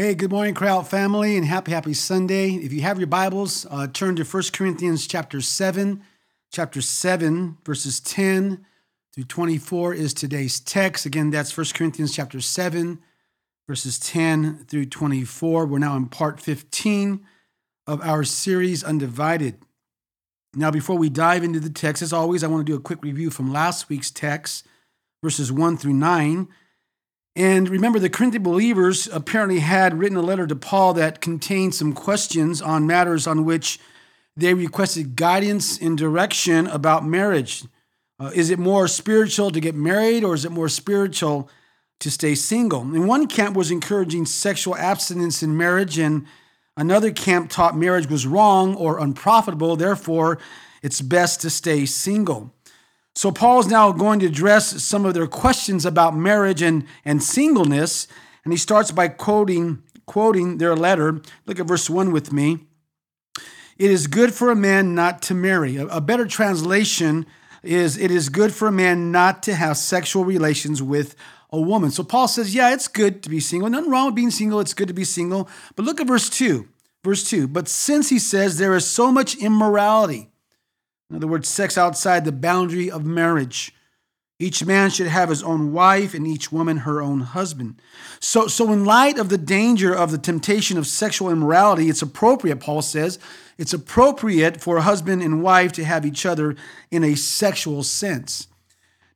[0.00, 2.50] Hey, good morning, Crowd family, and happy, happy Sunday.
[2.50, 6.04] If you have your Bibles, uh, turn to 1 Corinthians chapter 7.
[6.52, 8.64] Chapter 7, verses 10
[9.12, 11.04] through 24 is today's text.
[11.04, 13.00] Again, that's 1 Corinthians chapter 7,
[13.66, 15.66] verses 10 through 24.
[15.66, 17.26] We're now in part 15
[17.88, 19.56] of our series, Undivided.
[20.54, 23.02] Now, before we dive into the text, as always, I want to do a quick
[23.02, 24.64] review from last week's text,
[25.24, 26.46] verses 1 through 9.
[27.38, 31.92] And remember, the Corinthian believers apparently had written a letter to Paul that contained some
[31.92, 33.78] questions on matters on which
[34.36, 37.62] they requested guidance and direction about marriage.
[38.18, 41.48] Uh, is it more spiritual to get married, or is it more spiritual
[42.00, 42.80] to stay single?
[42.80, 46.26] And one camp was encouraging sexual abstinence in marriage, and
[46.76, 50.40] another camp taught marriage was wrong or unprofitable, therefore,
[50.82, 52.52] it's best to stay single.
[53.18, 57.20] So Paul is now going to address some of their questions about marriage and, and
[57.20, 58.06] singleness.
[58.44, 61.20] And he starts by quoting, quoting their letter.
[61.44, 62.60] Look at verse 1 with me.
[63.76, 65.78] It is good for a man not to marry.
[65.78, 67.26] A, a better translation
[67.64, 71.16] is it is good for a man not to have sexual relations with
[71.50, 71.90] a woman.
[71.90, 73.68] So Paul says, yeah, it's good to be single.
[73.68, 74.60] Nothing wrong with being single.
[74.60, 75.48] It's good to be single.
[75.74, 76.68] But look at verse 2.
[77.02, 77.48] Verse 2.
[77.48, 80.30] But since he says there is so much immorality,
[81.10, 83.72] in other words, sex outside the boundary of marriage.
[84.40, 87.80] Each man should have his own wife and each woman her own husband.
[88.20, 92.60] So, so in light of the danger of the temptation of sexual immorality, it's appropriate,
[92.60, 93.18] Paul says,
[93.56, 96.54] it's appropriate for a husband and wife to have each other
[96.92, 98.46] in a sexual sense.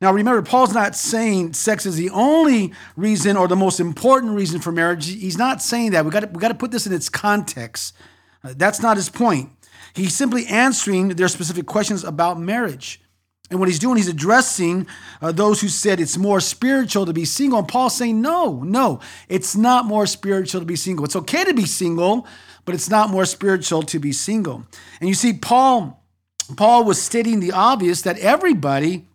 [0.01, 4.61] Now, remember, Paul's not saying sex is the only reason or the most important reason
[4.61, 5.07] for marriage.
[5.07, 6.05] He's not saying that.
[6.05, 7.95] We got to, we got to put this in its context.
[8.43, 9.51] Uh, that's not his point.
[9.95, 13.01] He's simply answering their specific questions about marriage.
[13.51, 14.87] And what he's doing, he's addressing
[15.21, 17.59] uh, those who said it's more spiritual to be single.
[17.59, 21.05] And Paul's saying, no, no, it's not more spiritual to be single.
[21.05, 22.27] It's okay to be single,
[22.65, 24.65] but it's not more spiritual to be single.
[25.01, 26.03] And you see, Paul,
[26.57, 29.07] Paul was stating the obvious that everybody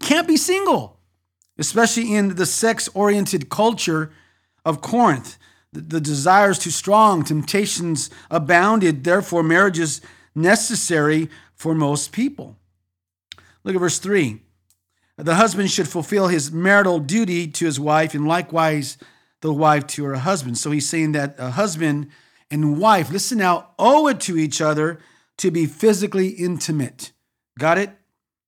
[0.00, 0.98] can't be single,
[1.56, 4.10] especially in the sex-oriented culture
[4.64, 5.38] of Corinth
[5.72, 10.00] the desires too strong, temptations abounded, therefore, marriage is
[10.34, 12.56] necessary for most people.
[13.64, 14.40] Look at verse 3.
[15.16, 18.98] The husband should fulfill his marital duty to his wife, and likewise
[19.40, 20.58] the wife to her husband.
[20.58, 22.08] So he's saying that a husband
[22.50, 24.98] and wife, listen now, owe it to each other
[25.38, 27.12] to be physically intimate.
[27.58, 27.90] Got it?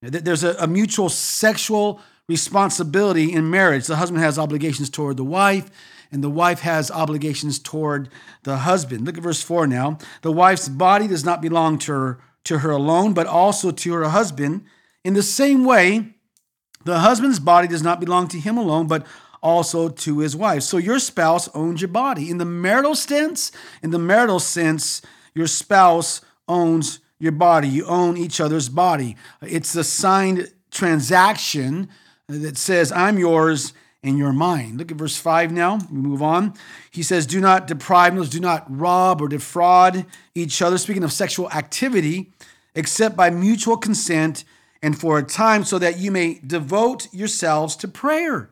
[0.03, 3.87] There's a, a mutual sexual responsibility in marriage.
[3.87, 5.71] The husband has obligations toward the wife,
[6.11, 8.09] and the wife has obligations toward
[8.45, 9.05] the husband.
[9.05, 9.99] Look at verse 4 now.
[10.23, 14.09] The wife's body does not belong to her, to her alone, but also to her
[14.09, 14.65] husband.
[15.05, 16.15] In the same way,
[16.85, 19.07] the husband's body does not belong to him alone, but
[19.43, 20.63] also to his wife.
[20.63, 22.31] So your spouse owns your body.
[22.31, 25.03] In the marital sense, in the marital sense,
[25.35, 27.69] your spouse owns your body.
[27.69, 29.17] You own each other's body.
[29.43, 31.89] It's a signed transaction
[32.29, 34.77] that says, I'm yours in your mind.
[34.77, 35.79] Look at verse 5 now.
[35.91, 36.53] We move on.
[36.91, 40.05] He says, Do not deprive do not rob or defraud
[40.35, 42.31] each other, speaking of sexual activity,
[42.75, 44.45] except by mutual consent
[44.83, 48.51] and for a time, so that you may devote yourselves to prayer,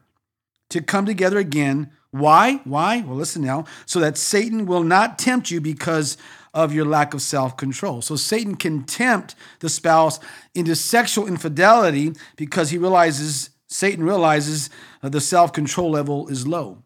[0.71, 1.91] to come together again.
[2.11, 2.62] Why?
[2.65, 3.03] Why?
[3.03, 3.67] Well, listen now.
[3.85, 6.17] So that Satan will not tempt you because
[6.55, 8.01] of your lack of self control.
[8.01, 10.19] So Satan can tempt the spouse
[10.55, 14.71] into sexual infidelity because he realizes Satan realizes
[15.03, 16.83] the self control level is low.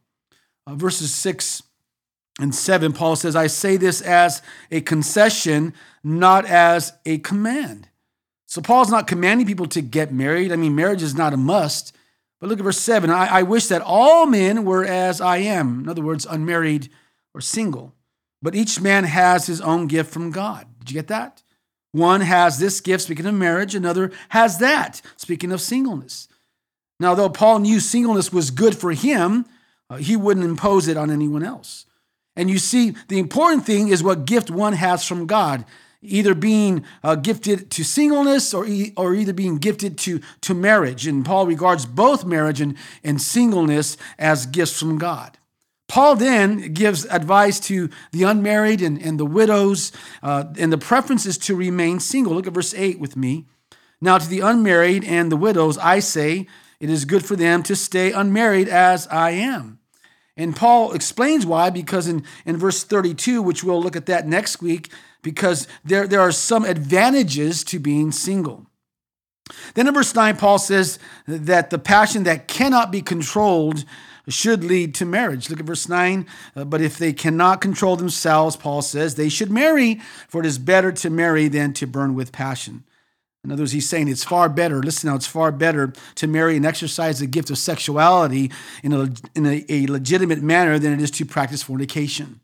[0.66, 1.62] Uh, verses 6
[2.38, 7.88] and 7, Paul says, I say this as a concession, not as a command.
[8.46, 10.52] So Paul's not commanding people to get married.
[10.52, 11.94] I mean, marriage is not a must.
[12.40, 15.80] But look at verse 7 I, I wish that all men were as I am.
[15.80, 16.90] In other words, unmarried
[17.34, 17.94] or single.
[18.42, 20.66] But each man has his own gift from God.
[20.80, 21.42] Did you get that?
[21.92, 26.28] One has this gift, speaking of marriage, another has that, speaking of singleness.
[26.98, 29.46] Now, though Paul knew singleness was good for him,
[29.90, 31.86] uh, he wouldn't impose it on anyone else.
[32.34, 35.64] And you see, the important thing is what gift one has from God,
[36.02, 41.06] either being uh, gifted to singleness or, e- or either being gifted to, to marriage.
[41.06, 45.38] And Paul regards both marriage and, and singleness as gifts from God.
[45.88, 49.92] Paul then gives advice to the unmarried and, and the widows,
[50.22, 52.34] uh, and the preference is to remain single.
[52.34, 53.46] Look at verse 8 with me.
[54.00, 56.48] Now, to the unmarried and the widows, I say,
[56.80, 59.78] it is good for them to stay unmarried as I am.
[60.36, 64.60] And Paul explains why, because in, in verse 32, which we'll look at that next
[64.60, 64.92] week,
[65.22, 68.66] because there, there are some advantages to being single.
[69.74, 73.84] Then in verse 9, Paul says that the passion that cannot be controlled
[74.28, 75.48] should lead to marriage.
[75.48, 76.26] Look at verse 9.
[76.54, 80.58] Uh, but if they cannot control themselves, Paul says, they should marry, for it is
[80.58, 82.84] better to marry than to burn with passion.
[83.46, 86.56] In other words, he's saying it's far better, listen now, it's far better to marry
[86.56, 88.50] and exercise the gift of sexuality
[88.82, 92.40] in a, in a, a legitimate manner than it is to practice fornication.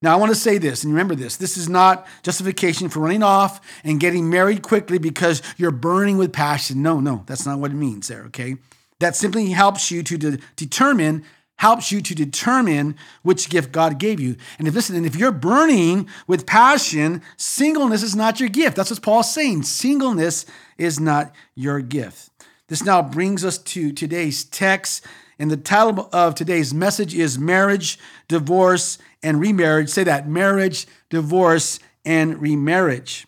[0.00, 3.24] Now, I want to say this, and remember this this is not justification for running
[3.24, 6.80] off and getting married quickly because you're burning with passion.
[6.80, 8.56] No, no, that's not what it means there, okay?
[9.00, 11.24] That simply helps you to de- determine
[11.58, 14.36] helps you to determine which gift God gave you.
[14.58, 18.76] And if listen, and if you're burning with passion, singleness is not your gift.
[18.76, 19.64] That's what Paul's saying.
[19.64, 20.46] Singleness
[20.78, 22.30] is not your gift.
[22.68, 25.04] This now brings us to today's text.
[25.38, 29.88] And the title of today's message is Marriage, Divorce, and Remarriage.
[29.88, 33.26] Say that marriage, divorce, and remarriage.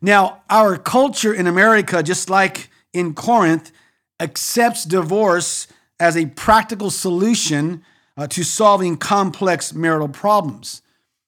[0.00, 3.72] Now, our culture in America, just like in Corinth,
[4.20, 5.66] accepts divorce
[6.00, 7.84] as a practical solution
[8.16, 10.80] uh, to solving complex marital problems.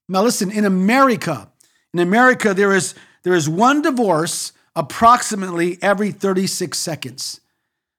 [0.08, 1.50] Now, listen, in America,
[1.94, 7.40] in America, there is, there is one divorce approximately every 36 seconds.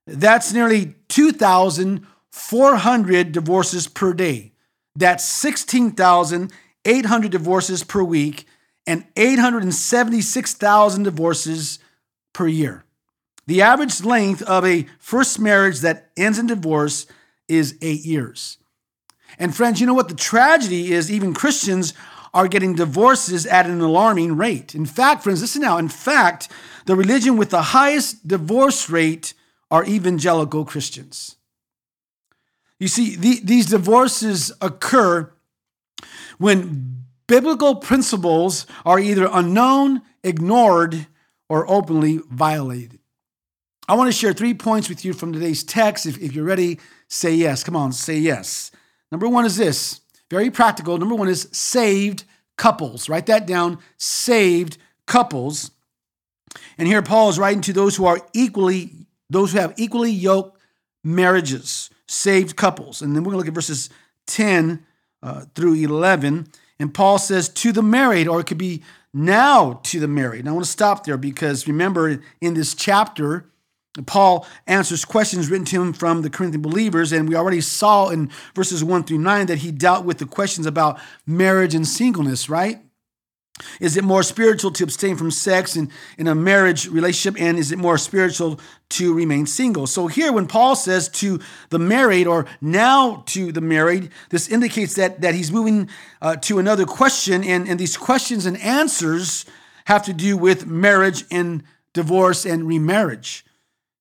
[0.07, 4.53] That's nearly 2,400 divorces per day.
[4.95, 8.47] That's 16,800 divorces per week
[8.87, 11.77] and 876,000 divorces
[12.33, 12.83] per year.
[13.51, 17.05] The average length of a first marriage that ends in divorce
[17.49, 18.57] is eight years.
[19.37, 20.07] And friends, you know what?
[20.07, 21.93] The tragedy is even Christians
[22.33, 24.73] are getting divorces at an alarming rate.
[24.73, 25.77] In fact, friends, listen now.
[25.77, 26.47] In fact,
[26.85, 29.33] the religion with the highest divorce rate
[29.69, 31.35] are evangelical Christians.
[32.79, 35.29] You see, the, these divorces occur
[36.37, 41.07] when biblical principles are either unknown, ignored,
[41.49, 43.00] or openly violated.
[43.91, 46.05] I want to share three points with you from today's text.
[46.05, 46.79] If, if you're ready,
[47.09, 47.61] say yes.
[47.61, 48.71] Come on, say yes.
[49.11, 49.99] Number one is this
[50.29, 50.97] very practical.
[50.97, 52.23] Number one is saved
[52.55, 53.09] couples.
[53.09, 54.77] Write that down saved
[55.07, 55.71] couples.
[56.77, 58.91] And here Paul is writing to those who are equally,
[59.29, 60.57] those who have equally yoked
[61.03, 63.01] marriages, saved couples.
[63.01, 63.89] And then we're going to look at verses
[64.27, 64.85] 10
[65.21, 66.47] uh, through 11.
[66.79, 68.83] And Paul says, to the married, or it could be
[69.13, 70.39] now to the married.
[70.39, 73.50] And I want to stop there because remember in this chapter,
[74.05, 78.31] Paul answers questions written to him from the Corinthian believers, and we already saw in
[78.55, 82.79] verses 1 through 9 that he dealt with the questions about marriage and singleness, right?
[83.81, 87.71] Is it more spiritual to abstain from sex in, in a marriage relationship, and is
[87.71, 88.59] it more spiritual
[88.89, 89.87] to remain single?
[89.87, 91.39] So, here, when Paul says to
[91.69, 95.89] the married or now to the married, this indicates that, that he's moving
[96.21, 99.45] uh, to another question, and, and these questions and answers
[99.85, 101.63] have to do with marriage and
[101.93, 103.45] divorce and remarriage.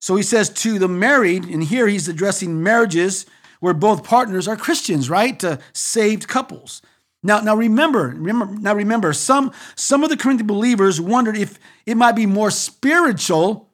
[0.00, 3.26] So he says to the married, and here he's addressing marriages
[3.60, 5.38] where both partners are Christians, right?
[5.40, 6.82] To saved couples.
[7.22, 11.96] Now, now remember, remember, now remember, some some of the Corinthian believers wondered if it
[11.96, 13.68] might be more spiritual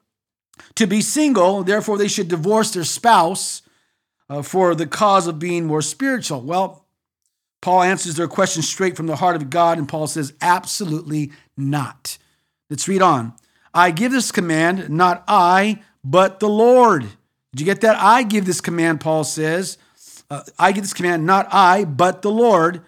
[0.75, 3.63] to be single, therefore they should divorce their spouse
[4.29, 6.43] uh, for the cause of being more spiritual.
[6.43, 6.87] Well,
[7.63, 12.19] Paul answers their question straight from the heart of God, and Paul says, absolutely not.
[12.69, 13.35] Let's read on.
[13.73, 17.03] I give this command, not I, but the Lord.
[17.03, 17.97] Did you get that?
[17.99, 19.77] I give this command, Paul says.
[20.31, 22.83] Uh, I give this command, not I, but the Lord.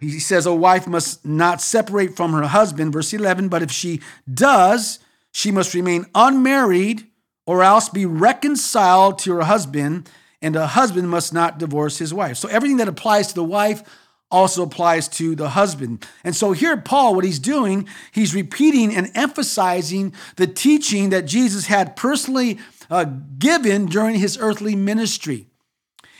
[0.00, 4.00] He says a wife must not separate from her husband, verse 11, but if she
[4.32, 4.98] does,
[5.32, 7.06] she must remain unmarried
[7.44, 10.08] or else be reconciled to her husband,
[10.40, 12.36] and a husband must not divorce his wife.
[12.36, 13.82] So everything that applies to the wife
[14.30, 16.06] also applies to the husband.
[16.24, 21.66] And so here, Paul, what he's doing, he's repeating and emphasizing the teaching that Jesus
[21.66, 22.58] had personally
[22.90, 23.04] uh,
[23.38, 25.49] given during his earthly ministry.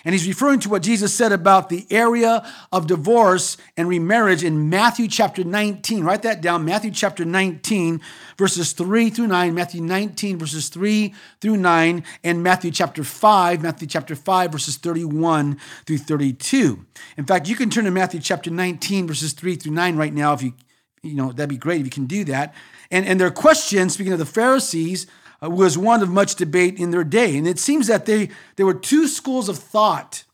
[0.04, 4.70] And he's referring to what Jesus said about the area of divorce and remarriage in
[4.70, 6.04] Matthew chapter 19.
[6.04, 6.64] Write that down.
[6.64, 8.00] Matthew chapter 19,
[8.38, 9.54] verses 3 through 9.
[9.54, 12.04] Matthew 19, verses 3 through 9.
[12.24, 16.84] And Matthew chapter 5, Matthew chapter 5, verses 31 through 32.
[17.16, 20.32] In fact, you can turn to Matthew chapter 19, verses 3 through 9 right now
[20.32, 20.54] if you,
[21.02, 22.54] you know, that'd be great if you can do that.
[22.90, 25.06] And, and their question, speaking of the Pharisees,
[25.42, 27.36] Uh, was one of much debate in their day.
[27.36, 30.24] And it seems that they, there were two schools of thought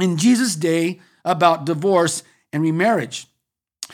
[0.00, 3.26] in Jesus' day about divorce and remarriage.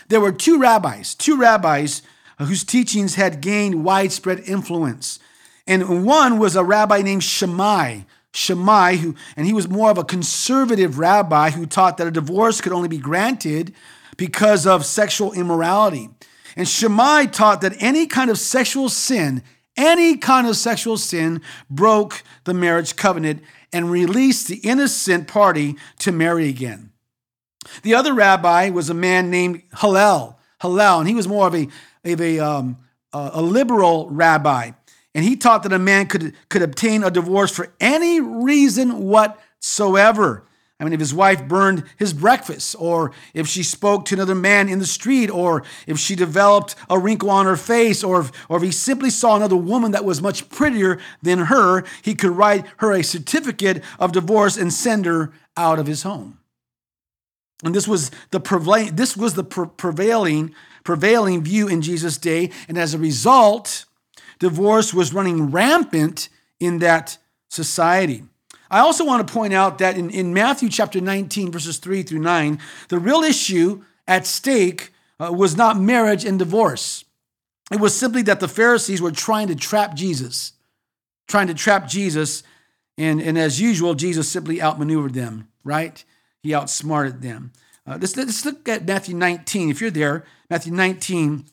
[0.09, 2.03] There were two rabbis, two rabbis
[2.39, 5.19] whose teachings had gained widespread influence.
[5.67, 8.01] And one was a rabbi named Shammai.
[8.33, 12.61] Shammai, who, and he was more of a conservative rabbi who taught that a divorce
[12.61, 13.73] could only be granted
[14.17, 16.11] because of sexual immorality.
[16.57, 19.43] And Shammai taught that any kind of sexual sin
[19.77, 26.13] any kind of sexual sin broke the marriage covenant and released the innocent party to
[26.13, 26.91] marry again.
[27.83, 30.39] The other rabbi was a man named Hillel.
[30.61, 31.69] Hillel, and he was more of a,
[32.05, 32.79] of a, um,
[33.13, 34.73] a liberal rabbi.
[35.15, 40.45] And he taught that a man could, could obtain a divorce for any reason whatsoever.
[40.85, 44.69] I mean, if his wife burned his breakfast, or if she spoke to another man
[44.69, 48.59] in the street, or if she developed a wrinkle on her face, or if, or
[48.59, 52.67] if he simply saw another woman that was much prettier than her, he could write
[52.77, 56.39] her a certificate of divorce and send her out of his home.
[57.65, 62.51] And this was the this was the prevailing, prevailing view in Jesus' day.
[62.69, 63.87] And as a result,
[64.39, 66.29] divorce was running rampant
[66.61, 67.17] in that
[67.49, 68.25] society.
[68.75, 72.19] I also want to point out that in, in Matthew chapter 19, verses 3 through
[72.19, 77.05] 9, the real issue at stake uh, was not marriage and divorce.
[77.71, 80.55] It was simply that the Pharisees were trying to trap Jesus,
[81.29, 82.43] trying to trap Jesus.
[82.99, 86.03] And, and as usual, Jesus simply outmaneuvered them, right?
[86.43, 87.53] He outsmarted them.
[87.87, 89.71] Uh, let's, let's look at Matthew 19.
[89.71, 91.45] If you're there, Matthew 19,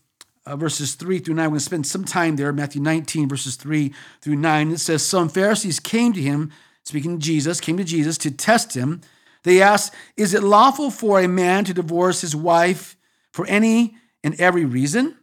[0.47, 1.45] uh, verses 3 through 9.
[1.45, 2.51] We're going to spend some time there.
[2.51, 4.71] Matthew 19, verses 3 through 9.
[4.71, 6.51] It says, Some Pharisees came to him
[6.83, 9.01] speaking to Jesus, came to Jesus to test him.
[9.43, 12.95] They asked, Is it lawful for a man to divorce his wife
[13.31, 15.17] for any and every reason?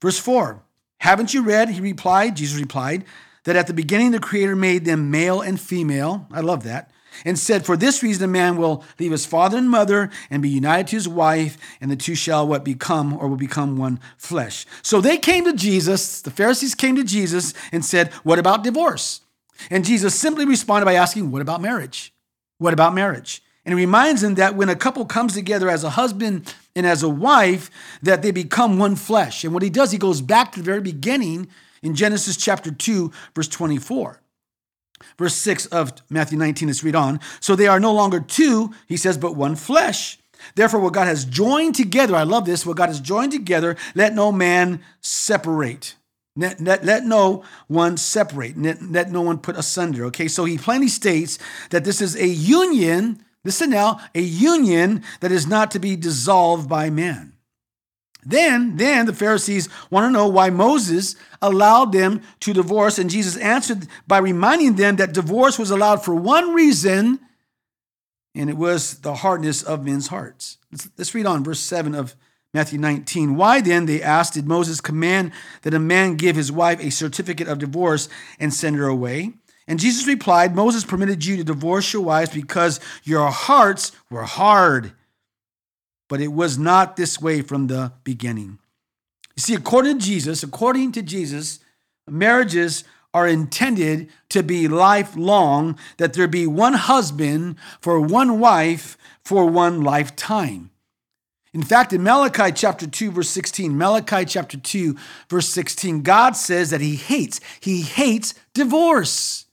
[0.00, 0.62] Verse 4
[1.00, 1.70] Haven't you read?
[1.70, 3.04] He replied, Jesus replied,
[3.46, 6.26] that at the beginning the Creator made them male and female.
[6.30, 6.90] I love that.
[7.24, 10.50] And said, For this reason a man will leave his father and mother and be
[10.50, 14.66] united to his wife, and the two shall what become or will become one flesh.
[14.82, 19.22] So they came to Jesus, the Pharisees came to Jesus and said, What about divorce?
[19.70, 22.12] And Jesus simply responded by asking, What about marriage?
[22.58, 23.42] What about marriage?
[23.64, 27.02] And he reminds them that when a couple comes together as a husband and as
[27.02, 27.68] a wife,
[28.00, 29.42] that they become one flesh.
[29.42, 31.48] And what he does, he goes back to the very beginning
[31.82, 34.20] in Genesis chapter 2, verse 24.
[35.18, 37.20] Verse 6 of Matthew 19, let's read on.
[37.40, 40.18] So they are no longer two, he says, but one flesh.
[40.54, 44.14] Therefore, what God has joined together, I love this, what God has joined together, let
[44.14, 45.96] no man separate.
[46.36, 50.04] Let, let, let, no one separate, let, let no one put asunder.
[50.06, 51.38] Okay, so he plainly states
[51.70, 56.68] that this is a union, listen now, a union that is not to be dissolved
[56.68, 57.32] by man.
[58.26, 63.36] Then, then the Pharisees want to know why Moses allowed them to divorce, and Jesus
[63.36, 67.20] answered by reminding them that divorce was allowed for one reason,
[68.34, 70.58] and it was the hardness of men's hearts.
[70.72, 72.16] Let's, let's read on verse 7 of
[72.56, 73.36] Matthew 19.
[73.36, 77.48] Why then, they asked, did Moses command that a man give his wife a certificate
[77.48, 78.08] of divorce
[78.40, 79.34] and send her away?
[79.68, 84.92] And Jesus replied, Moses permitted you to divorce your wives because your hearts were hard.
[86.08, 88.58] But it was not this way from the beginning.
[89.36, 91.60] You see, according to Jesus, according to Jesus,
[92.08, 99.44] marriages are intended to be lifelong, that there be one husband for one wife for
[99.44, 100.70] one lifetime.
[101.56, 104.94] In fact, in Malachi chapter 2, verse 16, Malachi chapter 2,
[105.30, 109.46] verse 16, God says that He hates, He hates divorce.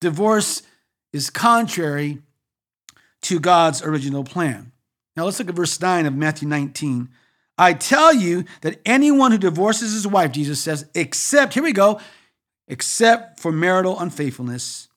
[0.00, 0.64] Divorce
[1.12, 2.18] is contrary
[3.22, 4.72] to God's original plan.
[5.16, 7.08] Now let's look at verse 9 of Matthew 19.
[7.56, 12.00] I tell you that anyone who divorces his wife, Jesus says, except, here we go,
[12.66, 14.88] except for marital unfaithfulness,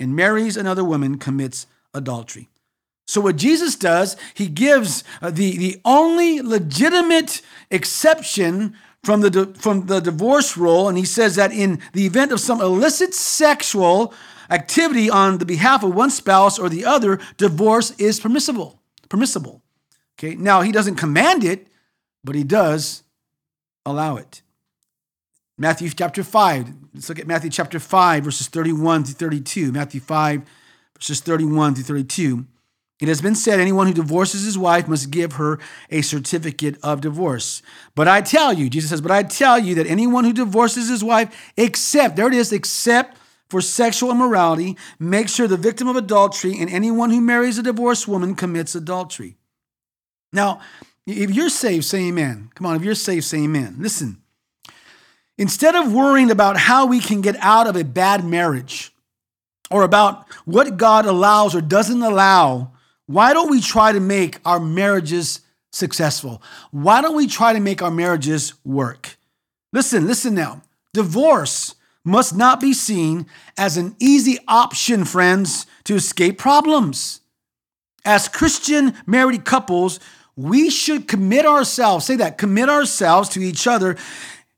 [0.00, 2.48] and marries another woman, commits adultery.
[3.06, 9.86] So, what Jesus does, he gives uh, the, the only legitimate exception from the, from
[9.86, 14.12] the divorce rule, and he says that in the event of some illicit sexual
[14.50, 18.80] activity on the behalf of one spouse or the other, divorce is permissible.
[19.08, 19.62] Permissible.
[20.18, 21.68] Okay, now he doesn't command it,
[22.24, 23.04] but he does
[23.84, 24.42] allow it.
[25.56, 26.74] Matthew chapter 5.
[26.92, 29.70] Let's look at Matthew chapter 5, verses 31 to 32.
[29.70, 30.42] Matthew 5,
[30.96, 32.46] verses 31 to 32.
[32.98, 35.58] It has been said anyone who divorces his wife must give her
[35.90, 37.60] a certificate of divorce.
[37.94, 41.04] But I tell you, Jesus says, but I tell you that anyone who divorces his
[41.04, 43.18] wife, except, there it is, except
[43.50, 48.08] for sexual immorality, makes her the victim of adultery, and anyone who marries a divorced
[48.08, 49.36] woman commits adultery.
[50.32, 50.60] Now,
[51.06, 52.50] if you're saved, say amen.
[52.54, 53.76] Come on, if you're saved, say amen.
[53.78, 54.22] Listen,
[55.36, 58.90] instead of worrying about how we can get out of a bad marriage
[59.70, 62.72] or about what God allows or doesn't allow
[63.06, 65.40] why don't we try to make our marriages
[65.72, 66.42] successful?
[66.70, 69.16] Why don't we try to make our marriages work?
[69.72, 70.62] Listen, listen now.
[70.92, 73.26] Divorce must not be seen
[73.58, 77.20] as an easy option, friends, to escape problems.
[78.04, 79.98] As Christian married couples,
[80.36, 83.96] we should commit ourselves, say that, commit ourselves to each other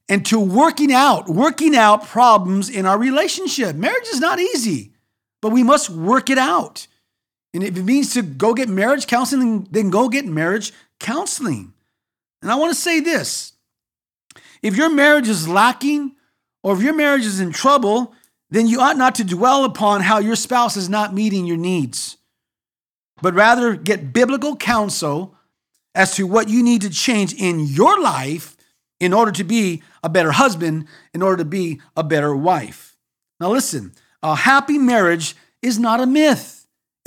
[0.09, 3.77] and to working out, working out problems in our relationship.
[3.77, 4.93] Marriage is not easy,
[5.41, 6.87] but we must work it out.
[7.55, 11.73] And if it means to go get marriage counseling, then go get marriage counseling.
[12.43, 13.53] And I want to say this
[14.63, 16.15] if your marriage is lacking
[16.63, 18.15] or if your marriage is in trouble,
[18.51, 22.17] then you ought not to dwell upon how your spouse is not meeting your needs,
[23.21, 25.35] but rather get biblical counsel
[25.95, 28.57] as to what you need to change in your life
[29.01, 32.97] in order to be a better husband, in order to be a better wife.
[33.41, 36.58] Now, listen, a happy marriage is not a myth.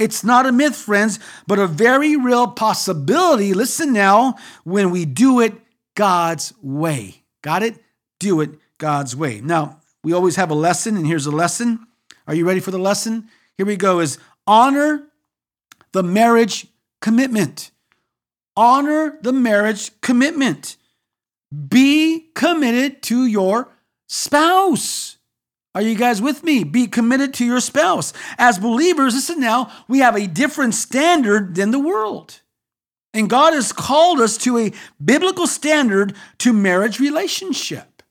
[0.02, 3.54] It's not a myth, friends, but a very real possibility.
[3.54, 5.54] Listen now, when we do it
[5.96, 7.24] God's way.
[7.44, 7.76] Got it?
[8.20, 9.42] Do it God's way.
[9.42, 11.86] Now, we always have a lesson, and here's a lesson.
[12.28, 13.30] Are you ready for the lesson?
[13.58, 14.18] Here we go is
[14.48, 15.04] honor
[15.92, 16.66] the marriage
[17.00, 17.70] commitment.
[18.56, 20.78] Honor the marriage commitment.
[21.68, 23.70] Be committed to your
[24.08, 25.11] spouse.
[25.74, 26.64] Are you guys with me?
[26.64, 28.12] Be committed to your spouse.
[28.38, 32.42] As believers, listen now, we have a different standard than the world.
[33.14, 34.74] And God has called us to a
[35.04, 38.04] biblical standard to marriage relationship.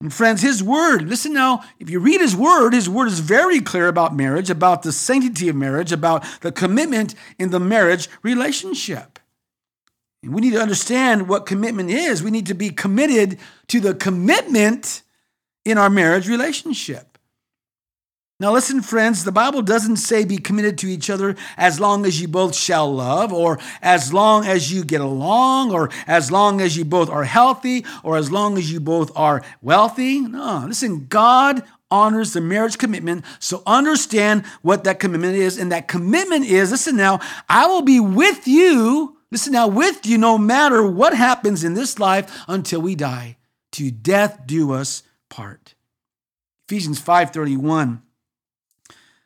[0.00, 3.60] And friends, his word, listen now, if you read his word, his word is very
[3.60, 9.18] clear about marriage, about the sanctity of marriage, about the commitment in the marriage relationship.
[10.22, 12.22] And we need to understand what commitment is.
[12.22, 13.38] We need to be committed
[13.68, 15.02] to the commitment
[15.68, 17.18] in our marriage relationship.
[18.40, 22.20] Now, listen, friends, the Bible doesn't say be committed to each other as long as
[22.20, 26.76] you both shall love, or as long as you get along, or as long as
[26.76, 30.20] you both are healthy, or as long as you both are wealthy.
[30.20, 33.24] No, listen, God honors the marriage commitment.
[33.40, 35.58] So understand what that commitment is.
[35.58, 40.16] And that commitment is listen now, I will be with you, listen now, with you
[40.16, 43.36] no matter what happens in this life until we die.
[43.72, 45.74] To death do us part.
[46.68, 48.02] Ephesians 5:31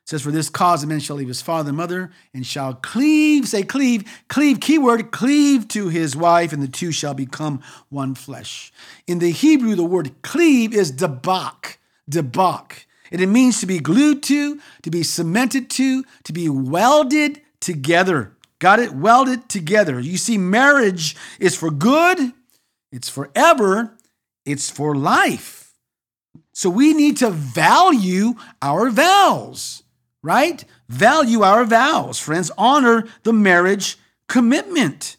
[0.04, 3.48] says, For this cause a man shall leave his father and mother and shall cleave,
[3.48, 8.72] say cleave, cleave, keyword, cleave to his wife, and the two shall become one flesh.
[9.06, 12.86] In the Hebrew, the word cleave is debak, debak.
[13.10, 18.32] And it means to be glued to, to be cemented to, to be welded together.
[18.58, 18.92] Got it?
[18.92, 20.00] Welded together.
[20.00, 22.32] You see, marriage is for good,
[22.90, 23.96] it's forever,
[24.46, 25.61] it's for life.
[26.52, 29.82] So we need to value our vows
[30.22, 30.64] right?
[30.88, 32.50] Value our vows, friends.
[32.56, 35.16] Honor the marriage commitment.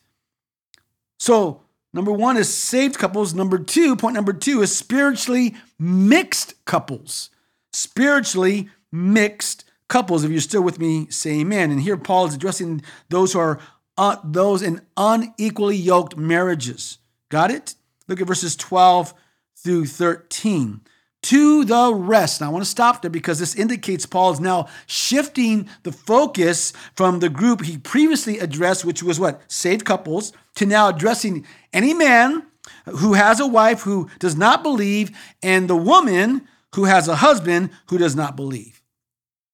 [1.19, 1.61] So,
[1.93, 3.33] number one is saved couples.
[3.33, 7.29] Number two, point number two is spiritually mixed couples.
[7.71, 10.23] Spiritually mixed couples.
[10.23, 11.71] If you're still with me, say amen.
[11.71, 13.59] And here Paul is addressing those who are
[13.97, 16.97] uh, those in unequally yoked marriages.
[17.29, 17.75] Got it?
[18.07, 19.13] Look at verses 12
[19.55, 20.81] through 13
[21.23, 22.41] to the rest.
[22.41, 26.73] Now, I want to stop there because this indicates Paul is now shifting the focus
[26.95, 29.41] from the group he previously addressed, which was what?
[29.51, 32.45] Saved couples, to now addressing any man
[32.85, 37.69] who has a wife who does not believe and the woman who has a husband
[37.87, 38.81] who does not believe.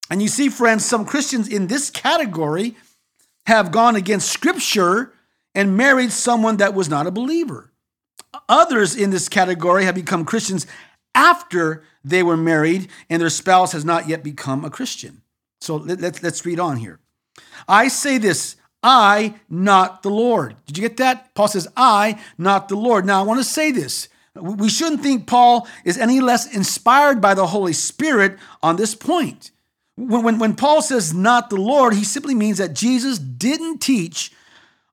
[0.09, 2.75] And you see, friends, some Christians in this category
[3.45, 5.13] have gone against scripture
[5.53, 7.71] and married someone that was not a believer.
[8.47, 10.67] Others in this category have become Christians
[11.19, 15.21] after they were married and their spouse has not yet become a Christian.
[15.59, 16.99] So let, us let's read on here.
[17.67, 20.55] I say this, I, not the Lord.
[20.65, 21.35] Did you get that?
[21.35, 23.05] Paul says, I, not the Lord.
[23.05, 24.07] Now, I want to say this.
[24.33, 29.51] We shouldn't think Paul is any less inspired by the Holy Spirit on this point.
[29.97, 34.31] When, when, when Paul says not the Lord, he simply means that Jesus didn't teach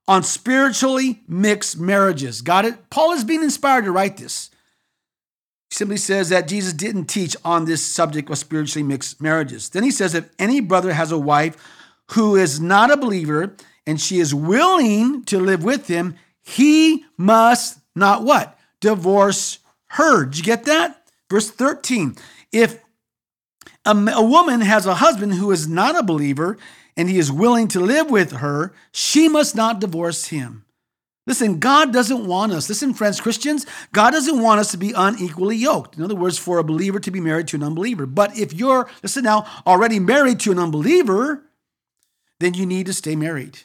[0.09, 2.41] on spiritually mixed marriages.
[2.41, 2.89] Got it?
[2.89, 4.49] Paul is being inspired to write this
[5.69, 9.69] simply says that Jesus didn't teach on this subject of spiritually mixed marriages.
[9.69, 11.57] Then he says if any brother has a wife
[12.11, 17.79] who is not a believer and she is willing to live with him, he must
[17.95, 18.57] not what?
[18.79, 20.25] Divorce her.
[20.25, 21.09] Did you get that?
[21.29, 22.15] Verse 13.
[22.51, 22.81] If
[23.85, 26.57] a, a woman has a husband who is not a believer
[26.95, 30.63] and he is willing to live with her, she must not divorce him.
[31.27, 35.57] Listen, God doesn't want us, listen, friends, Christians, God doesn't want us to be unequally
[35.57, 35.97] yoked.
[35.97, 38.05] In other words, for a believer to be married to an unbeliever.
[38.05, 41.43] But if you're, listen now, already married to an unbeliever,
[42.39, 43.59] then you need to stay married.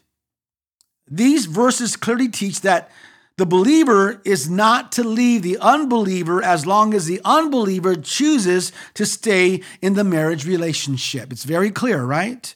[1.09, 2.90] These verses clearly teach that
[3.37, 9.07] the believer is not to leave the unbeliever as long as the unbeliever chooses to
[9.07, 11.33] stay in the marriage relationship.
[11.33, 12.55] It's very clear, right?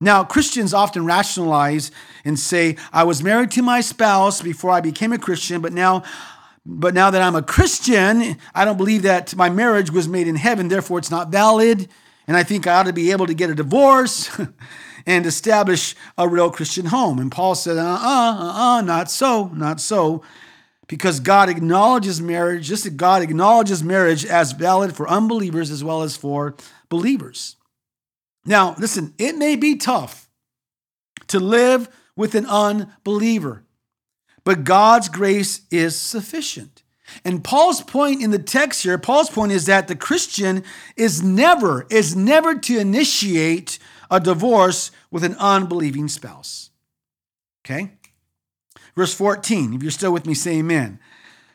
[0.00, 1.90] Now, Christians often rationalize
[2.24, 6.02] and say, I was married to my spouse before I became a Christian, but now
[6.66, 10.36] but now that I'm a Christian, I don't believe that my marriage was made in
[10.36, 11.88] heaven, therefore it's not valid.
[12.26, 14.30] And I think I ought to be able to get a divorce
[15.06, 17.18] and establish a real Christian home.
[17.18, 20.22] And Paul said, uh uh, uh uh, not so, not so.
[20.86, 26.02] Because God acknowledges marriage, just as God acknowledges marriage as valid for unbelievers as well
[26.02, 26.54] as for
[26.88, 27.56] believers.
[28.44, 30.28] Now, listen, it may be tough
[31.28, 33.64] to live with an unbeliever,
[34.44, 36.82] but God's grace is sufficient.
[37.24, 40.64] And Paul's point in the text here, Paul's point is that the Christian
[40.96, 43.78] is never, is never to initiate
[44.10, 46.70] a divorce with an unbelieving spouse.
[47.64, 47.92] Okay?
[48.96, 50.98] Verse 14, if you're still with me, say amen.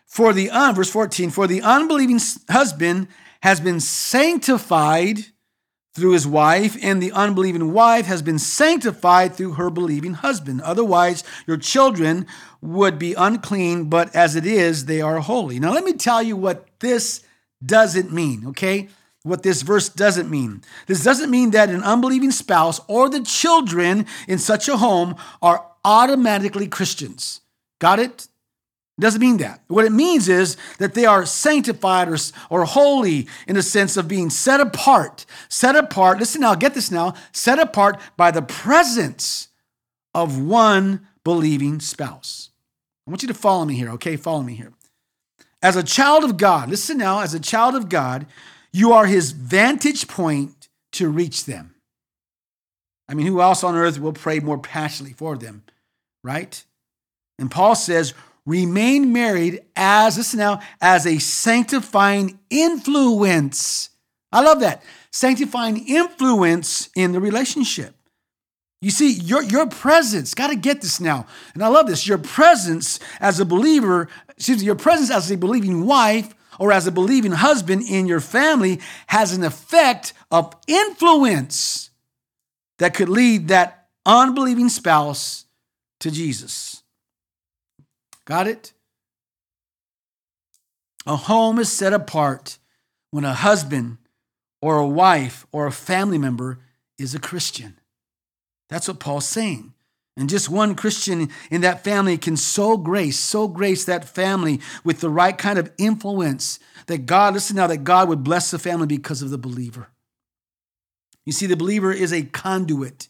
[0.06, 2.20] For the un, verse 14, for the unbelieving
[2.50, 3.08] husband
[3.42, 5.26] has been sanctified
[5.96, 10.62] through his wife, and the unbelieving wife has been sanctified through her believing husband.
[10.62, 12.28] Otherwise, your children
[12.62, 15.58] would be unclean, but as it is, they are holy.
[15.58, 17.24] Now, let me tell you what this
[17.66, 18.90] doesn't mean, okay?
[19.24, 20.62] What this verse doesn't mean.
[20.86, 25.66] This doesn't mean that an unbelieving spouse or the children in such a home are
[25.86, 27.40] automatically Christians.
[27.80, 28.28] Got it?
[28.98, 29.62] Doesn't mean that.
[29.68, 32.18] What it means is that they are sanctified or,
[32.50, 35.26] or holy in the sense of being set apart.
[35.50, 39.50] Set apart, listen now, get this now, set apart by the presence
[40.14, 42.52] of one believing spouse.
[43.06, 44.16] I want you to follow me here, okay?
[44.16, 44.72] Follow me here.
[45.62, 48.26] As a child of God, listen now, as a child of God,
[48.72, 51.76] you are his vantage point to reach them.
[53.10, 55.64] I mean, who else on earth will pray more passionately for them,
[56.24, 56.64] right?
[57.38, 58.14] And Paul says,
[58.46, 63.90] remain married as, listen now, as a sanctifying influence.
[64.32, 64.84] I love that.
[65.12, 67.96] Sanctifying influence in the relationship.
[68.82, 71.26] You see, your, your presence, got to get this now.
[71.54, 72.06] And I love this.
[72.06, 76.86] Your presence as a believer, excuse me, your presence as a believing wife or as
[76.86, 81.90] a believing husband in your family has an effect of influence
[82.78, 85.46] that could lead that unbelieving spouse
[86.00, 86.84] to Jesus.
[88.26, 88.74] Got it?
[91.06, 92.58] A home is set apart
[93.12, 93.98] when a husband
[94.62, 96.60] or a wife or a family member
[96.98, 97.80] is a Christian.
[98.70, 99.74] That's what Paul's saying.
[100.18, 105.02] And just one Christian in that family can so grace, so grace that family with
[105.02, 106.58] the right kind of influence
[106.88, 109.90] that God, listen now, that God would bless the family because of the believer.
[111.26, 113.10] You see, the believer is a conduit,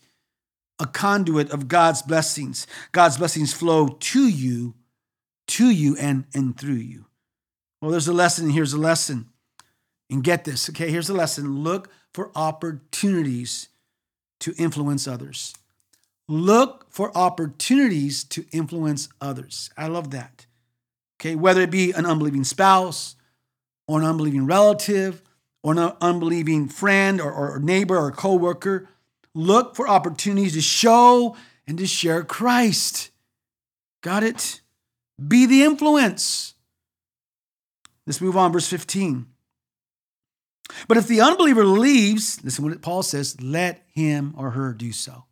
[0.79, 2.65] a conduit of God's blessings.
[2.91, 4.73] God's blessings flow to you
[5.47, 7.05] to you and, and through you.
[7.81, 8.49] Well, there's a lesson.
[8.49, 9.29] Here's a lesson.
[10.09, 10.91] And get this, okay?
[10.91, 11.63] Here's a lesson.
[11.63, 13.69] Look for opportunities
[14.39, 15.55] to influence others.
[16.27, 19.69] Look for opportunities to influence others.
[19.77, 20.45] I love that.
[21.19, 23.15] Okay, whether it be an unbelieving spouse
[23.87, 25.21] or an unbelieving relative
[25.63, 28.89] or an unbelieving friend or, or neighbor or coworker,
[29.33, 31.35] look for opportunities to show
[31.67, 33.11] and to share Christ.
[34.01, 34.61] Got it?
[35.25, 36.53] Be the influence.
[38.05, 39.27] Let's move on, verse 15.
[40.87, 45.25] But if the unbeliever leaves, listen what Paul says, let him or her do so.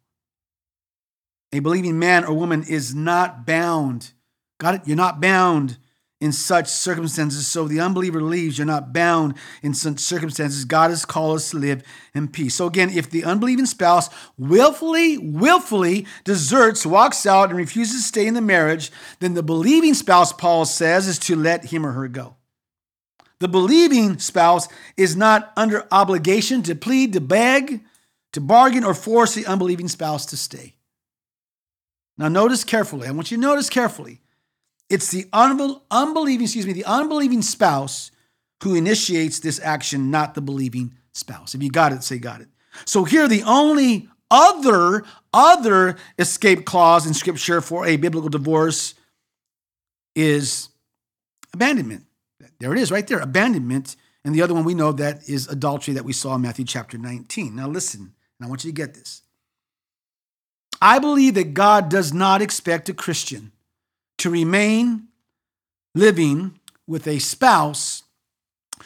[1.51, 4.11] A believing man or woman is not bound.
[4.59, 4.81] Got it?
[4.85, 5.77] You're not bound
[6.23, 7.45] in such circumstances.
[7.47, 10.63] So the unbeliever leaves, you're not bound in such circumstances.
[10.63, 11.83] God has called us to live
[12.15, 12.55] in peace.
[12.55, 18.25] So again, if the unbelieving spouse willfully, willfully deserts, walks out, and refuses to stay
[18.25, 22.07] in the marriage, then the believing spouse, Paul says, is to let him or her
[22.07, 22.37] go.
[23.39, 27.83] The believing spouse is not under obligation to plead, to beg,
[28.31, 30.75] to bargain, or force the unbelieving spouse to stay.
[32.17, 33.09] Now, notice carefully.
[33.09, 34.21] I want you to notice carefully
[34.89, 38.11] it's the unbelieving, excuse me, the unbelieving spouse
[38.63, 41.55] who initiates this action, not the believing spouse.
[41.55, 42.47] If you got it, say got it.
[42.85, 48.93] So here, the only other other escape clause in Scripture for a biblical divorce
[50.15, 50.69] is
[51.53, 52.05] abandonment.
[52.59, 53.95] There it is, right there, abandonment.
[54.23, 56.97] And the other one we know that is adultery that we saw in Matthew chapter
[56.97, 57.55] 19.
[57.55, 59.21] Now listen, and I want you to get this.
[60.81, 63.51] I believe that God does not expect a Christian
[64.23, 65.09] to remain
[65.93, 66.57] living
[66.87, 68.03] with a spouse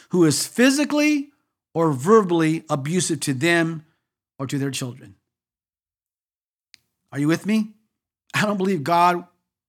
[0.08, 1.30] who is physically
[1.74, 3.86] or verbally abusive to them
[4.40, 5.14] or to their children.
[7.12, 7.68] Are you with me?
[8.34, 9.24] I don't believe God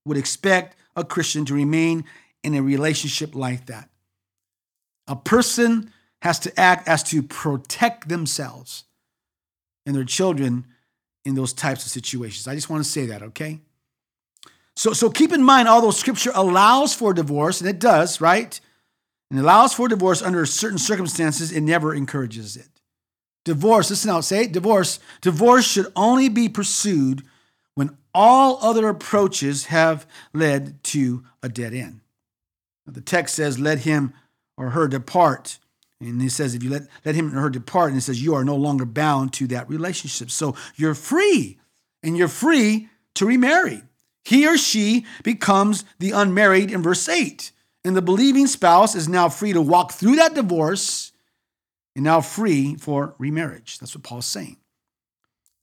[0.05, 2.03] would expect a Christian to remain
[2.43, 3.89] in a relationship like that.
[5.07, 5.91] A person
[6.23, 8.85] has to act as to protect themselves
[9.85, 10.65] and their children
[11.25, 12.47] in those types of situations.
[12.47, 13.61] I just want to say that, okay?
[14.79, 18.57] So, so keep in mind, although scripture allows for divorce, and it does, right?
[19.29, 22.69] And allows for divorce under certain circumstances, it never encourages it.
[23.43, 25.01] Divorce, listen out, say it, divorce.
[25.19, 27.23] Divorce should only be pursued
[27.75, 31.99] when all other approaches have led to a dead end.
[32.87, 34.13] The text says, let him
[34.55, 35.59] or her depart.
[35.99, 38.33] And he says, if you let, let him or her depart, and it says, you
[38.33, 40.31] are no longer bound to that relationship.
[40.31, 41.59] So you're free,
[42.01, 43.81] and you're free to remarry.
[44.29, 47.51] He or she becomes the unmarried in verse 8.
[47.83, 51.11] And the believing spouse is now free to walk through that divorce
[51.95, 53.79] and now free for remarriage.
[53.79, 54.57] That's what Paul's saying.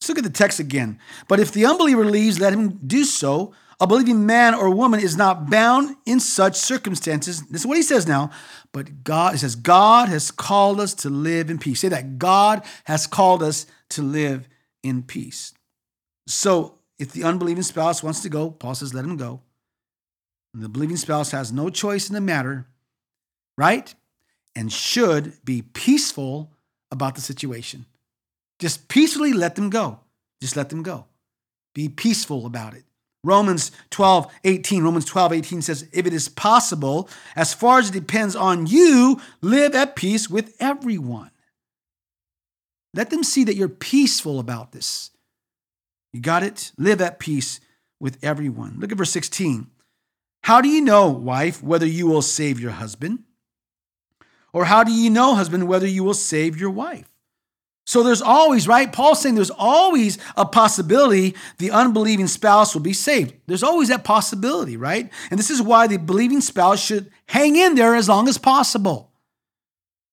[0.00, 0.98] Let's look at the text again.
[1.28, 3.54] But if the unbeliever leaves, let him do so.
[3.78, 7.46] A believing man or woman is not bound in such circumstances.
[7.46, 8.32] This is what he says now.
[8.72, 11.78] But God, says, God has called us to live in peace.
[11.78, 14.48] Say that God has called us to live
[14.82, 15.54] in peace.
[16.26, 19.40] So if the unbelieving spouse wants to go, Paul says, let him go.
[20.54, 22.66] And the believing spouse has no choice in the matter,
[23.58, 23.94] right?
[24.54, 26.52] And should be peaceful
[26.90, 27.84] about the situation.
[28.58, 30.00] Just peacefully let them go.
[30.40, 31.04] Just let them go.
[31.74, 32.84] Be peaceful about it.
[33.22, 34.82] Romans 12, 18.
[34.82, 39.20] Romans 12, 18 says, If it is possible, as far as it depends on you,
[39.42, 41.32] live at peace with everyone.
[42.94, 45.10] Let them see that you're peaceful about this.
[46.16, 46.72] You got it?
[46.78, 47.60] Live at peace
[48.00, 48.78] with everyone.
[48.78, 49.66] Look at verse 16.
[50.44, 53.24] How do you know, wife, whether you will save your husband?
[54.50, 57.06] Or how do you know, husband, whether you will save your wife?
[57.84, 58.90] So there's always, right?
[58.90, 63.34] Paul's saying there's always a possibility the unbelieving spouse will be saved.
[63.46, 65.12] There's always that possibility, right?
[65.30, 69.12] And this is why the believing spouse should hang in there as long as possible.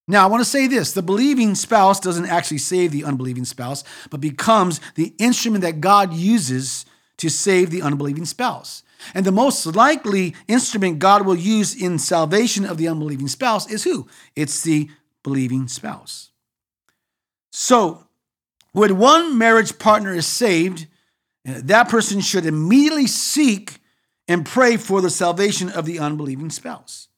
[0.06, 3.84] Now, I want to say this the believing spouse doesn't actually save the unbelieving spouse,
[4.10, 6.84] but becomes the instrument that God uses
[7.18, 8.82] to save the unbelieving spouse.
[9.14, 13.84] And the most likely instrument God will use in salvation of the unbelieving spouse is
[13.84, 14.08] who?
[14.34, 14.90] It's the
[15.22, 16.30] believing spouse.
[17.50, 18.06] So,
[18.72, 20.86] when one marriage partner is saved,
[21.46, 23.78] eh, that person should immediately seek
[24.26, 27.08] and pray for the salvation of the unbelieving spouse.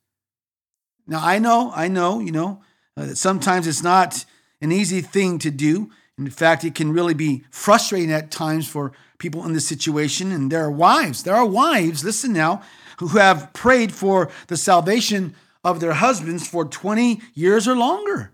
[1.06, 2.62] Now, I know, I know, you know,
[2.96, 4.24] uh, sometimes it's not
[4.60, 5.90] an easy thing to do.
[6.18, 10.32] In fact, it can really be frustrating at times for people in this situation.
[10.32, 12.62] And there are wives, there are wives, listen now,
[12.98, 18.32] who have prayed for the salvation of their husbands for 20 years or longer.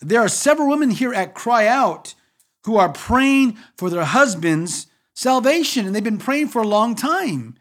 [0.00, 2.14] There are several women here at Cry Out
[2.64, 7.56] who are praying for their husbands' salvation, and they've been praying for a long time.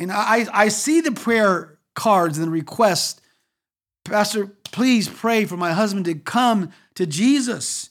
[0.00, 3.20] And I, I see the prayer cards and the requests
[4.04, 7.90] Pastor, please pray for my husband to come to Jesus.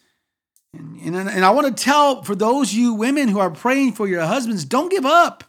[0.73, 4.05] And, and, and I want to tell for those you women who are praying for
[4.05, 5.45] your husbands, don't give up.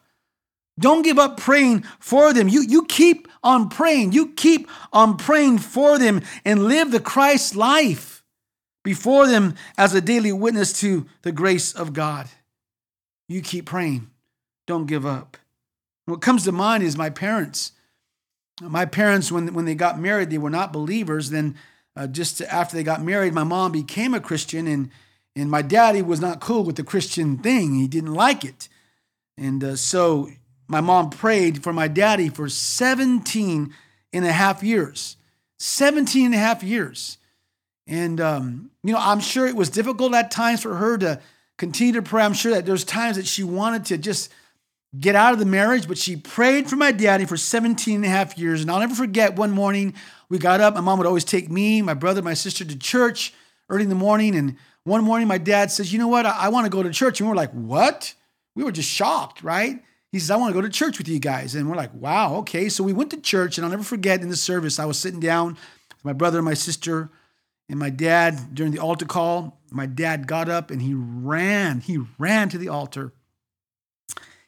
[0.78, 2.48] Don't give up praying for them.
[2.48, 4.12] You, you keep on praying.
[4.12, 8.22] You keep on praying for them and live the Christ life
[8.84, 12.28] before them as a daily witness to the grace of God.
[13.28, 14.08] You keep praying.
[14.68, 15.36] Don't give up.
[16.06, 17.72] What comes to mind is my parents.
[18.60, 21.30] My parents, when, when they got married, they were not believers.
[21.30, 21.56] Then,
[21.96, 24.90] uh, just after they got married, my mom became a Christian, and,
[25.34, 27.74] and my daddy was not cool with the Christian thing.
[27.74, 28.68] He didn't like it.
[29.36, 30.30] And uh, so
[30.68, 33.74] my mom prayed for my daddy for 17
[34.12, 35.16] and a half years.
[35.58, 37.18] 17 and a half years.
[37.86, 41.20] And, um, you know, I'm sure it was difficult at times for her to
[41.58, 42.24] continue to pray.
[42.24, 44.32] I'm sure that there's times that she wanted to just
[44.98, 48.09] get out of the marriage, but she prayed for my daddy for 17 and a
[48.09, 48.61] half years.
[48.61, 49.94] And I'll never forget one morning
[50.28, 50.74] we got up.
[50.74, 53.33] My mom would always take me, my brother, my sister to church
[53.68, 54.35] early in the morning.
[54.37, 56.26] And one morning my dad says, You know what?
[56.26, 57.20] I, I want to go to church.
[57.20, 58.14] And we're like, What?
[58.54, 59.83] We were just shocked, right?
[60.12, 61.54] He says, I want to go to church with you guys.
[61.54, 62.68] And we're like, Wow, okay.
[62.68, 63.59] So we went to church.
[63.59, 66.44] And I'll never forget in the service, I was sitting down with my brother and
[66.44, 67.11] my sister
[67.68, 69.61] and my dad during the altar call.
[69.70, 71.80] My dad got up and he ran.
[71.80, 73.12] He ran to the altar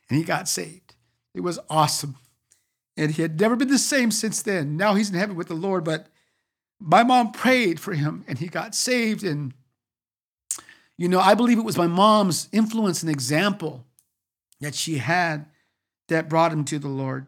[0.09, 0.95] and he got saved.
[1.35, 2.16] It was awesome.
[2.97, 4.77] And he had never been the same since then.
[4.77, 6.07] Now he's in heaven with the Lord, but
[6.81, 9.23] my mom prayed for him and he got saved.
[9.23, 9.53] And,
[10.97, 13.85] you know, I believe it was my mom's influence and example
[14.61, 15.47] that she had
[16.09, 17.27] that brought him to the Lord.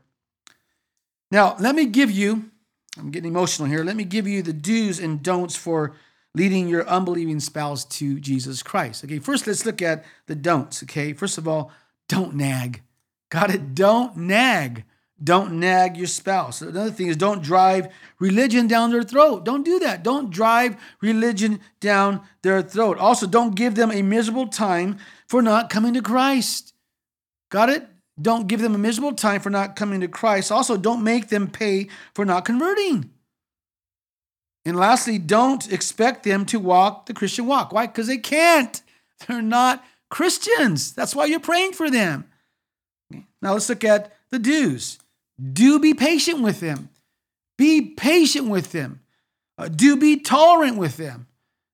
[1.30, 2.50] Now, let me give you,
[2.98, 5.94] I'm getting emotional here, let me give you the do's and don'ts for
[6.34, 9.04] leading your unbelieving spouse to Jesus Christ.
[9.04, 10.82] Okay, first let's look at the don'ts.
[10.84, 11.70] Okay, first of all,
[12.08, 12.82] don't nag.
[13.30, 13.74] Got it?
[13.74, 14.84] Don't nag.
[15.22, 16.62] Don't nag your spouse.
[16.62, 17.88] Another thing is don't drive
[18.20, 19.44] religion down their throat.
[19.44, 20.04] Don't do that.
[20.04, 22.98] Don't drive religion down their throat.
[22.98, 26.72] Also, don't give them a miserable time for not coming to Christ.
[27.50, 27.88] Got it?
[28.20, 30.52] Don't give them a miserable time for not coming to Christ.
[30.52, 33.10] Also, don't make them pay for not converting.
[34.64, 37.72] And lastly, don't expect them to walk the Christian walk.
[37.72, 37.86] Why?
[37.86, 38.82] Because they can't.
[39.26, 40.92] They're not Christians.
[40.92, 42.24] That's why you're praying for them.
[43.40, 44.98] Now let's look at the do's.
[45.40, 46.90] Do be patient with them.
[47.56, 49.00] Be patient with them.
[49.56, 51.26] Uh, do be tolerant with them.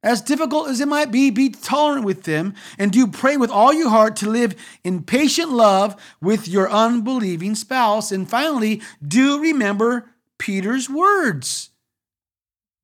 [0.03, 3.73] As difficult as it might be, be tolerant with them and do pray with all
[3.73, 8.13] your heart to live in patient love with your unbelieving spouse.
[8.13, 11.71] And finally, do remember Peter's words.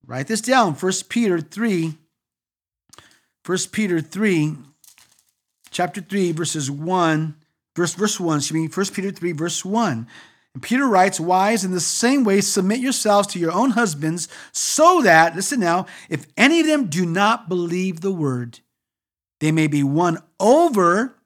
[0.07, 1.95] Write this down 1 Peter 3.
[3.45, 4.57] 1 Peter 3,
[5.71, 7.35] chapter 3, verses 1,
[7.77, 10.07] verse, verse 1, excuse me, 1 Peter 3, verse 1.
[10.55, 15.01] And Peter writes, Wives, in the same way, submit yourselves to your own husbands, so
[15.03, 18.61] that, listen now, if any of them do not believe the word,
[19.39, 21.17] they may be won over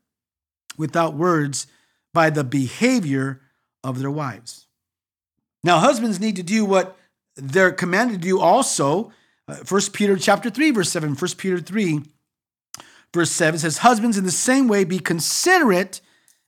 [0.77, 1.67] without words
[2.13, 3.41] by the behavior
[3.83, 4.67] of their wives.
[5.63, 6.97] Now, husbands need to do what
[7.37, 9.13] they're commanded to do also.
[9.49, 11.15] Uh, 1 Peter chapter 3, verse 7.
[11.15, 12.03] 1 Peter 3,
[13.15, 16.01] verse 7 says, Husbands, in the same way, be considerate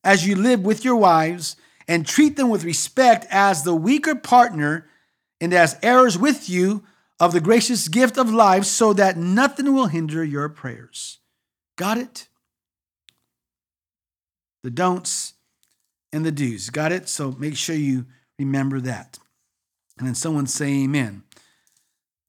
[0.04, 1.56] as you live with your wives
[1.88, 4.88] and treat them with respect as the weaker partner
[5.40, 6.84] and as heirs with you
[7.18, 11.18] of the gracious gift of life, so that nothing will hinder your prayers.
[11.76, 12.28] Got it?
[14.62, 15.34] The don'ts
[16.12, 16.68] and the do's.
[16.70, 17.08] Got it?
[17.08, 18.06] So make sure you
[18.38, 19.18] remember that.
[19.98, 21.22] And then someone say amen.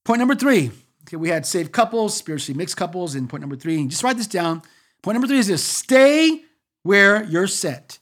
[0.06, 0.72] Point number three.
[1.08, 3.86] Okay, we had saved couples, spiritually mixed couples, and point number three.
[3.88, 4.62] Just write this down.
[5.02, 6.42] Point number three is this stay
[6.84, 8.00] where you're set.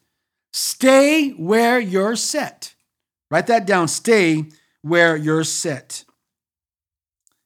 [0.51, 2.73] Stay where you're set.
[3.29, 3.87] Write that down.
[3.87, 4.45] Stay
[4.81, 6.03] where you're set.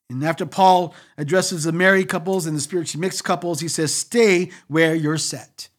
[0.09, 4.51] And after Paul addresses the married couples and the spiritually mixed couples, he says, Stay
[4.67, 5.69] where you're set.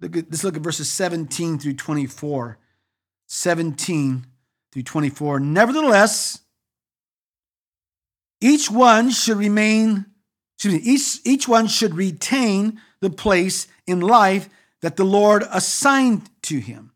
[0.00, 2.58] Look at, let's look at verses 17 through 24.
[3.26, 4.26] 17
[4.72, 5.40] through 24.
[5.40, 6.39] Nevertheless,
[8.40, 10.06] each one should remain,
[10.56, 14.48] excuse me, each, each one should retain the place in life
[14.82, 16.92] that the Lord assigned to him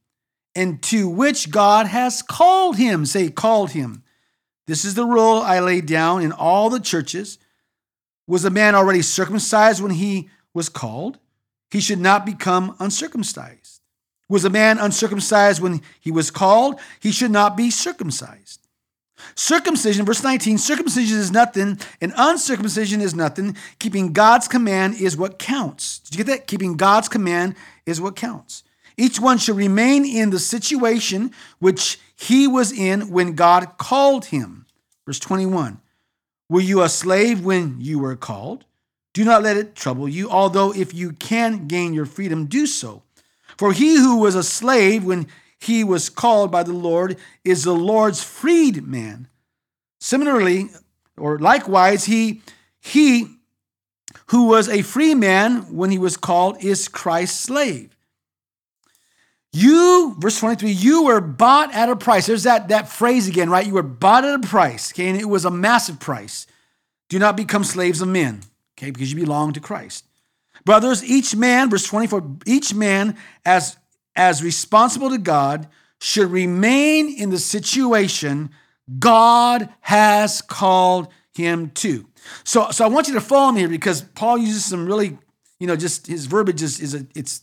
[0.55, 3.05] and to which God has called him.
[3.05, 4.03] Say, called him.
[4.67, 7.39] This is the rule I laid down in all the churches.
[8.27, 11.19] Was a man already circumcised when he was called?
[11.71, 13.81] He should not become uncircumcised.
[14.29, 16.81] Was a man uncircumcised when he was called?
[17.01, 18.64] He should not be circumcised.
[19.35, 23.57] Circumcision, verse 19, circumcision is nothing, and uncircumcision is nothing.
[23.79, 26.01] Keeping God's command is what counts.
[26.01, 26.47] Did you get that?
[26.47, 27.55] Keeping God's command
[27.87, 28.63] is what counts.
[28.97, 34.67] Each one should remain in the situation which he was in when God called him.
[35.07, 35.81] Verse 21
[36.49, 38.65] Were you a slave when you were called?
[39.13, 43.03] Do not let it trouble you, although if you can gain your freedom, do so.
[43.57, 47.75] For he who was a slave when he was called by the Lord is the
[47.75, 49.29] Lord's freed man.
[50.01, 50.69] Similarly,
[51.17, 52.43] or likewise, he
[52.81, 53.29] he
[54.27, 57.95] who was a free man when he was called is Christ's slave.
[59.53, 62.27] You, verse 23, you were bought at a price.
[62.27, 63.65] There's that, that phrase again, right?
[63.65, 65.09] You were bought at a price, okay?
[65.09, 66.49] And it was a massive price.
[67.09, 68.41] Do not become slaves of men,
[68.77, 68.91] okay?
[68.91, 70.07] Because you belong to Christ.
[70.65, 73.77] Brothers, each man, verse 24, each man as,
[74.17, 75.69] as responsible to God
[76.01, 78.51] should remain in the situation
[78.99, 82.07] God has called him to.
[82.45, 85.19] So, so I want you to follow me here because Paul uses some really,
[85.59, 87.43] you know, just his verbiage is, is a, it's,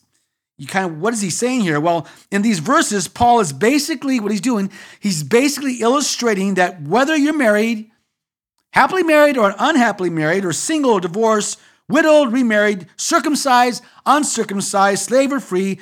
[0.57, 1.79] you kind of, what is he saying here?
[1.79, 7.15] Well, in these verses, Paul is basically, what he's doing, he's basically illustrating that whether
[7.15, 7.89] you're married,
[8.73, 15.39] happily married or unhappily married, or single or divorced, widowed, remarried, circumcised, uncircumcised, slave or
[15.39, 15.79] free,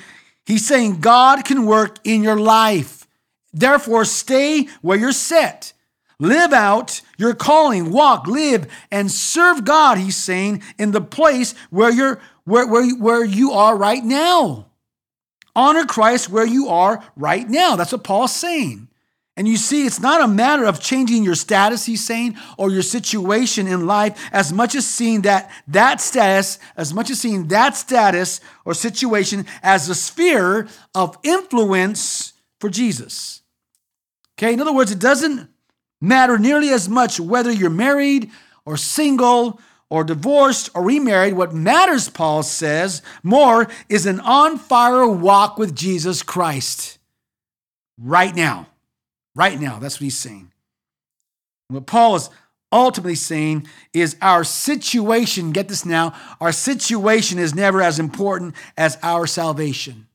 [0.50, 3.06] he's saying God can work in your life.
[3.52, 5.72] Therefore, stay where you're set.
[6.18, 11.90] Live out your calling, walk, live, and serve God, he's saying, in the place where
[11.90, 14.66] you're where, where, where you are right now.
[15.54, 17.76] Honor Christ where you are right now.
[17.76, 18.88] That's what Paul's saying.
[19.40, 22.82] And you see, it's not a matter of changing your status, he's saying, or your
[22.82, 27.74] situation in life, as much as seeing that that status, as much as seeing that
[27.74, 33.40] status or situation as a sphere of influence for Jesus.
[34.38, 35.48] Okay, in other words, it doesn't
[36.02, 38.30] matter nearly as much whether you're married
[38.66, 41.32] or single or divorced or remarried.
[41.32, 46.98] What matters, Paul says, more is an on fire walk with Jesus Christ
[47.96, 48.66] right now.
[49.40, 49.78] Right now.
[49.78, 50.52] That's what he's saying.
[51.68, 52.28] What Paul is
[52.70, 56.12] ultimately saying is our situation, get this now,
[56.42, 60.08] our situation is never as important as our salvation.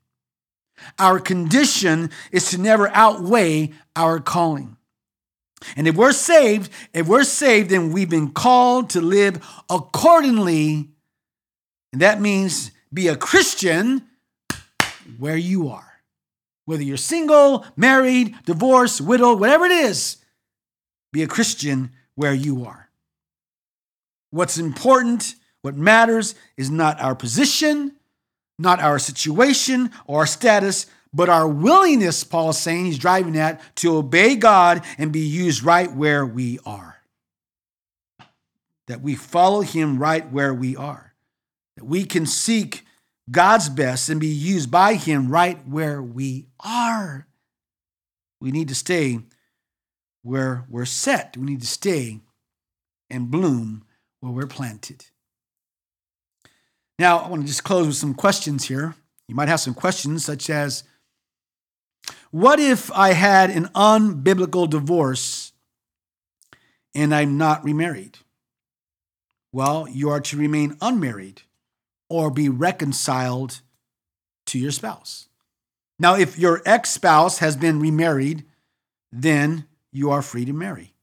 [1.00, 4.78] Our condition is to never outweigh our calling.
[5.76, 10.90] And if we're saved, if we're saved, then we've been called to live accordingly.
[11.92, 14.06] And that means be a Christian
[15.18, 15.95] where you are.
[16.66, 20.18] Whether you're single, married, divorced, widowed, whatever it is,
[21.14, 22.90] be a Christian where you are.
[24.32, 27.94] What's important, what matters, is not our position,
[28.58, 33.62] not our situation or our status, but our willingness, Paul is saying, he's driving at,
[33.78, 36.98] to obey God and be used right where we are.
[38.88, 41.14] That we follow him right where we are.
[41.78, 42.85] That we can seek
[43.30, 47.28] God's best and be used by him right where we are.
[48.40, 49.20] We need to stay
[50.22, 51.36] where we're set.
[51.38, 52.20] We need to stay
[53.10, 53.86] and bloom
[54.20, 55.06] where we're planted.
[56.98, 58.96] Now, I want to just close with some questions here.
[59.28, 60.84] You might have some questions, such as
[62.32, 65.52] What if I had an unbiblical divorce
[66.94, 68.20] and I'm not remarried?
[69.52, 71.42] Well, you are to remain unmarried
[72.10, 73.62] or be reconciled
[74.48, 75.28] to your spouse.
[75.98, 78.44] Now, if your ex spouse has been remarried,
[79.12, 80.94] then you are free to marry.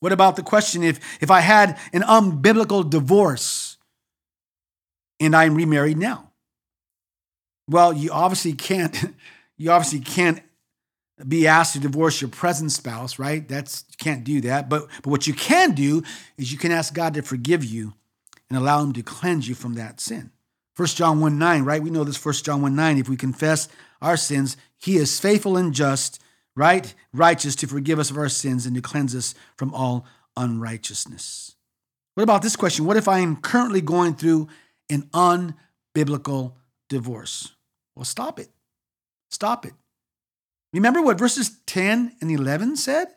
[0.00, 3.74] What about the question if, if I had an unbiblical divorce?
[5.20, 6.30] and I'm remarried now.
[7.68, 8.96] Well, you obviously can't,
[9.56, 10.40] you obviously can't
[11.26, 13.46] be asked to divorce your present spouse, right?
[13.46, 14.68] That's you can't do that.
[14.68, 16.02] But but what you can do
[16.36, 17.94] is you can ask God to forgive you
[18.48, 20.30] and allow him to cleanse you from that sin.
[20.76, 21.82] 1 John 1 9, right?
[21.82, 22.98] We know this 1 John 1 9.
[22.98, 23.68] If we confess
[24.02, 26.20] our sins, he is faithful and just,
[26.56, 26.94] right?
[27.12, 31.56] Righteous to forgive us of our sins and to cleanse us from all unrighteousness.
[32.14, 32.84] What about this question?
[32.84, 34.48] What if I am currently going through
[34.90, 36.54] an unbiblical
[36.88, 37.52] divorce.
[37.94, 38.48] Well, stop it.
[39.30, 39.72] Stop it.
[40.72, 43.08] Remember what verses 10 and 11 said?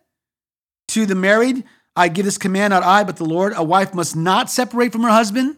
[0.89, 1.63] To the married,
[1.97, 3.53] I give this command, not I, but the Lord.
[3.55, 5.57] A wife must not separate from her husband.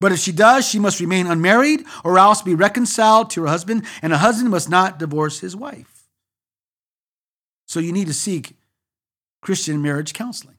[0.00, 3.84] But if she does, she must remain unmarried or else be reconciled to her husband,
[4.02, 6.06] and a husband must not divorce his wife.
[7.66, 8.56] So you need to seek
[9.42, 10.58] Christian marriage counseling.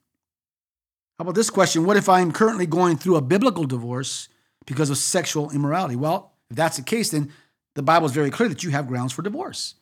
[1.18, 1.86] How about this question?
[1.86, 4.28] What if I'm currently going through a biblical divorce
[4.66, 5.96] because of sexual immorality?
[5.96, 7.32] Well, if that's the case, then
[7.76, 9.76] the Bible is very clear that you have grounds for divorce.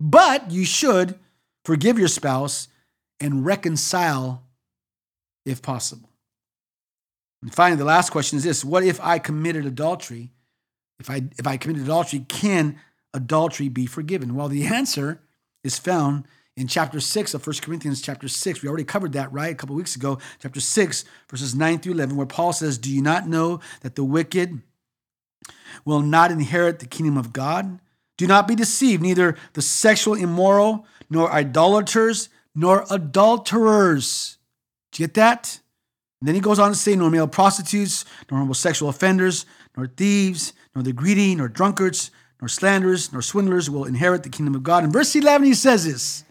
[0.00, 1.18] But you should
[1.64, 2.68] forgive your spouse
[3.20, 4.42] and reconcile
[5.44, 6.10] if possible.
[7.42, 10.30] And finally, the last question is this What if I committed adultery?
[10.98, 12.78] If I, if I committed adultery, can
[13.12, 14.34] adultery be forgiven?
[14.34, 15.20] Well, the answer
[15.62, 16.24] is found
[16.56, 18.62] in chapter 6 of 1 Corinthians, chapter 6.
[18.62, 19.52] We already covered that, right?
[19.52, 20.18] A couple weeks ago.
[20.40, 24.04] Chapter 6, verses 9 through 11, where Paul says, Do you not know that the
[24.04, 24.62] wicked
[25.84, 27.80] will not inherit the kingdom of God?
[28.16, 34.38] Do not be deceived, neither the sexual immoral, nor idolaters, nor adulterers.
[34.92, 35.60] Do you get that?
[36.20, 39.44] And then he goes on to say, nor male prostitutes, nor homosexual offenders,
[39.76, 44.54] nor thieves, nor the greedy, nor drunkards, nor slanderers, nor swindlers will inherit the kingdom
[44.54, 44.84] of God.
[44.84, 46.24] In verse 11, he says this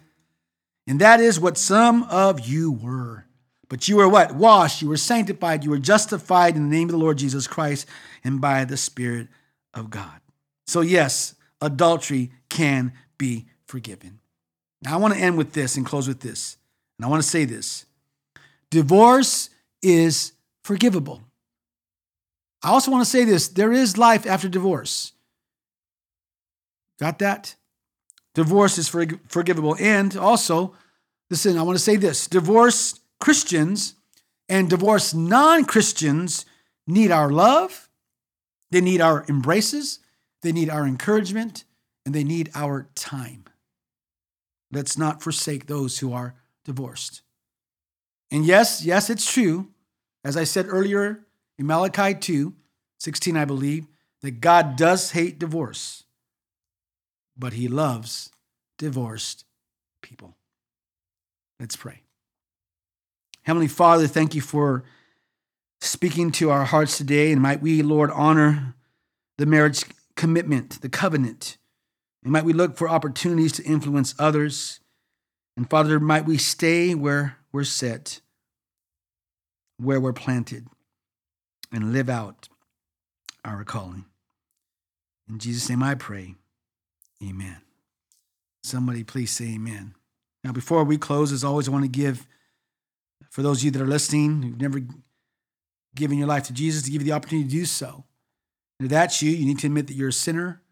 [0.86, 3.24] and that is what some of you were.
[3.68, 4.34] But you were what?
[4.34, 7.86] Washed, you were sanctified, you were justified in the name of the Lord Jesus Christ
[8.22, 9.28] and by the Spirit
[9.72, 10.20] of God.
[10.66, 14.20] So, yes, adultery can be forgiven.
[14.84, 16.58] Now, I want to end with this and close with this.
[16.98, 17.86] And I want to say this
[18.70, 19.50] divorce
[19.82, 20.32] is
[20.62, 21.22] forgivable.
[22.62, 25.12] I also want to say this there is life after divorce.
[26.98, 27.56] Got that?
[28.34, 29.76] Divorce is forgivable.
[29.78, 30.74] And also,
[31.30, 33.94] listen, I want to say this divorced Christians
[34.48, 36.44] and divorced non Christians
[36.86, 37.88] need our love,
[38.70, 40.00] they need our embraces,
[40.42, 41.64] they need our encouragement,
[42.04, 43.44] and they need our time.
[44.74, 47.22] Let's not forsake those who are divorced.
[48.30, 49.68] And yes, yes, it's true.
[50.24, 51.20] As I said earlier
[51.58, 52.54] in Malachi 2
[52.98, 53.86] 16, I believe,
[54.22, 56.04] that God does hate divorce
[57.36, 58.30] but he loves
[58.78, 59.44] divorced
[60.02, 60.36] people.
[61.58, 62.02] Let's pray.
[63.42, 64.84] Heavenly Father, thank you for
[65.80, 67.32] speaking to our hearts today.
[67.32, 68.74] And might we, Lord, honor
[69.36, 69.84] the marriage
[70.16, 71.56] commitment, the covenant.
[72.24, 74.80] And might we look for opportunities to influence others.
[75.56, 78.20] And Father, might we stay where we're set,
[79.76, 80.66] where we're planted,
[81.70, 82.48] and live out
[83.44, 84.06] our calling.
[85.28, 86.34] In Jesus' name I pray.
[87.22, 87.58] Amen.
[88.62, 89.94] Somebody please say amen.
[90.42, 92.26] Now, before we close, as always, I want to give,
[93.30, 94.80] for those of you that are listening, who've never
[95.94, 98.04] given your life to Jesus, to give you the opportunity to do so.
[98.78, 100.62] And if that's you, you need to admit that you're a sinner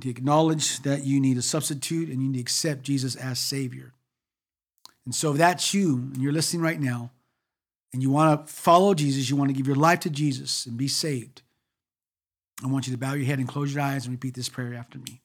[0.00, 3.92] to acknowledge that you need a substitute and you need to accept Jesus as Savior.
[5.04, 7.10] And so, if that's you and you're listening right now,
[7.92, 10.78] and you want to follow Jesus, you want to give your life to Jesus and
[10.78, 11.42] be saved,
[12.64, 14.74] I want you to bow your head and close your eyes and repeat this prayer
[14.74, 15.20] after me.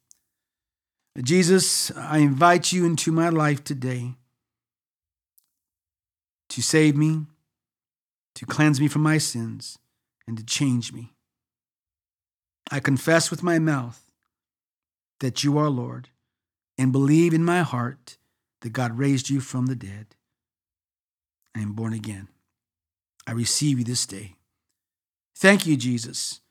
[1.22, 4.16] Jesus, I invite you into my life today
[6.50, 7.26] to save me,
[8.36, 9.78] to cleanse me from my sins,
[10.28, 11.14] and to change me.
[12.70, 14.07] I confess with my mouth
[15.20, 16.10] that you are Lord
[16.78, 18.18] and believe in my heart
[18.62, 20.16] that God raised you from the dead.
[21.56, 22.28] I am born again.
[23.26, 24.36] I receive you this day.
[25.36, 26.42] Thank you, Jesus.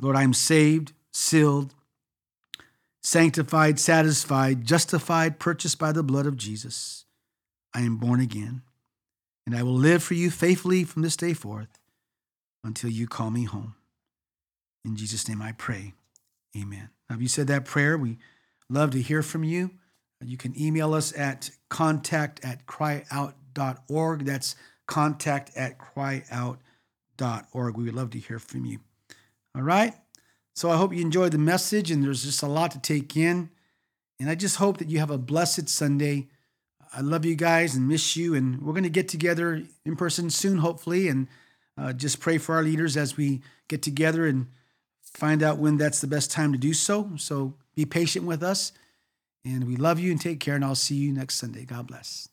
[0.00, 1.74] Lord, I am saved, sealed,
[3.02, 7.04] sanctified, satisfied, justified, purchased by the blood of Jesus.
[7.74, 8.62] I am born again,
[9.46, 11.78] and I will live for you faithfully from this day forth
[12.64, 13.74] until you call me home.
[14.84, 15.94] In Jesus' name I pray.
[16.56, 16.90] Amen.
[17.10, 18.18] If you said that prayer, we
[18.68, 19.70] love to hear from you.
[20.22, 24.24] You can email us at contact at cryout.org.
[24.24, 24.54] That's
[24.86, 26.58] contact at cryout.org.
[27.76, 28.80] We would love to hear from you.
[29.56, 29.94] All right.
[30.54, 33.50] So I hope you enjoyed the message, and there's just a lot to take in.
[34.18, 36.28] And I just hope that you have a blessed Sunday.
[36.92, 38.34] I love you guys and miss you.
[38.34, 41.28] And we're going to get together in person soon, hopefully, and
[41.78, 44.48] uh, just pray for our leaders as we get together and
[45.14, 47.10] find out when that's the best time to do so.
[47.16, 48.72] So be patient with us.
[49.44, 50.54] And we love you and take care.
[50.54, 51.64] And I'll see you next Sunday.
[51.64, 52.28] God bless.